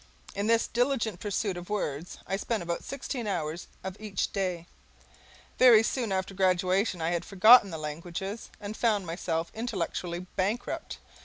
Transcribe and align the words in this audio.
In 0.33 0.47
this 0.47 0.65
diligent 0.65 1.19
pursuit 1.19 1.57
of 1.57 1.69
words 1.69 2.17
I 2.25 2.35
spent 2.35 2.63
about 2.63 2.83
sixteen 2.83 3.27
hours 3.27 3.67
of 3.83 3.95
each 4.01 4.33
day. 4.33 4.65
Very 5.59 5.83
soon 5.83 6.11
after 6.11 6.33
graduation 6.33 7.03
I 7.03 7.11
had 7.11 7.23
forgotten 7.23 7.69
the 7.69 7.77
languages, 7.77 8.49
and 8.59 8.75
found 8.75 9.05
myself 9.05 9.51
intellectually 9.53 10.17
bankrupt. 10.35 10.97